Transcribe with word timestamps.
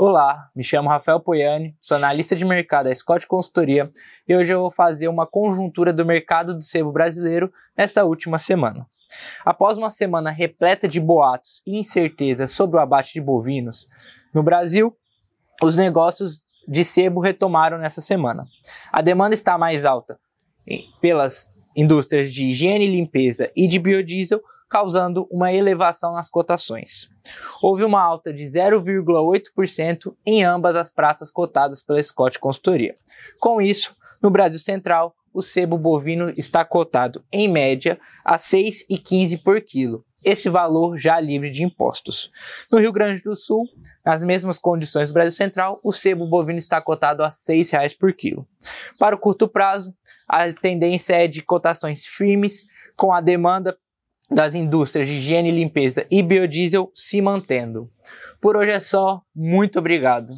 Olá, 0.00 0.48
me 0.54 0.62
chamo 0.62 0.88
Rafael 0.88 1.18
Poiani, 1.18 1.76
sou 1.82 1.96
analista 1.96 2.36
de 2.36 2.44
mercado 2.44 2.84
da 2.84 2.94
Scott 2.94 3.26
Consultoria 3.26 3.90
e 4.28 4.36
hoje 4.36 4.54
eu 4.54 4.60
vou 4.60 4.70
fazer 4.70 5.08
uma 5.08 5.26
conjuntura 5.26 5.92
do 5.92 6.06
mercado 6.06 6.54
do 6.54 6.62
sebo 6.62 6.92
brasileiro 6.92 7.52
nesta 7.76 8.04
última 8.04 8.38
semana. 8.38 8.86
Após 9.44 9.76
uma 9.76 9.90
semana 9.90 10.30
repleta 10.30 10.86
de 10.86 11.00
boatos 11.00 11.64
e 11.66 11.80
incertezas 11.80 12.52
sobre 12.52 12.76
o 12.76 12.80
abate 12.80 13.14
de 13.14 13.20
bovinos 13.20 13.88
no 14.32 14.40
Brasil, 14.40 14.96
os 15.60 15.76
negócios 15.76 16.44
de 16.68 16.84
sebo 16.84 17.18
retomaram 17.18 17.76
nessa 17.76 18.00
semana. 18.00 18.44
A 18.92 19.02
demanda 19.02 19.34
está 19.34 19.58
mais 19.58 19.84
alta 19.84 20.16
pelas 21.00 21.50
indústrias 21.74 22.32
de 22.32 22.44
higiene 22.44 22.84
e 22.84 22.92
limpeza 22.92 23.50
e 23.56 23.66
de 23.66 23.80
biodiesel, 23.80 24.40
causando 24.68 25.26
uma 25.30 25.52
elevação 25.52 26.12
nas 26.12 26.28
cotações. 26.28 27.08
Houve 27.62 27.84
uma 27.84 28.00
alta 28.00 28.32
de 28.32 28.44
0,8% 28.44 30.14
em 30.26 30.44
ambas 30.44 30.76
as 30.76 30.90
praças 30.90 31.30
cotadas 31.30 31.82
pela 31.82 32.02
Scott 32.02 32.38
Consultoria. 32.38 32.96
Com 33.40 33.60
isso, 33.60 33.96
no 34.22 34.30
Brasil 34.30 34.60
Central, 34.60 35.14
o 35.32 35.42
sebo 35.42 35.78
bovino 35.78 36.32
está 36.36 36.64
cotado 36.64 37.24
em 37.32 37.48
média 37.48 37.98
a 38.24 38.36
6,15 38.36 39.42
por 39.42 39.60
quilo, 39.60 40.04
este 40.24 40.48
valor 40.48 40.98
já 40.98 41.20
livre 41.20 41.48
de 41.48 41.62
impostos. 41.62 42.30
No 42.72 42.78
Rio 42.78 42.92
Grande 42.92 43.22
do 43.22 43.36
Sul, 43.36 43.68
nas 44.04 44.22
mesmas 44.22 44.58
condições 44.58 45.10
do 45.10 45.14
Brasil 45.14 45.36
Central, 45.36 45.80
o 45.84 45.92
sebo 45.92 46.26
bovino 46.26 46.58
está 46.58 46.80
cotado 46.80 47.22
a 47.22 47.26
R$ 47.26 47.32
6,00 47.32 47.96
por 47.96 48.12
quilo. 48.12 48.46
Para 48.98 49.14
o 49.14 49.18
curto 49.18 49.46
prazo, 49.46 49.94
a 50.26 50.52
tendência 50.52 51.14
é 51.14 51.28
de 51.28 51.40
cotações 51.40 52.04
firmes, 52.04 52.66
com 52.96 53.12
a 53.12 53.20
demanda 53.20 53.78
das 54.30 54.54
indústrias 54.54 55.08
de 55.08 55.14
higiene 55.14 55.48
e 55.48 55.52
limpeza 55.52 56.06
e 56.10 56.22
biodiesel 56.22 56.90
se 56.94 57.20
mantendo. 57.20 57.88
Por 58.40 58.56
hoje 58.56 58.70
é 58.70 58.80
só, 58.80 59.22
muito 59.34 59.78
obrigado. 59.78 60.32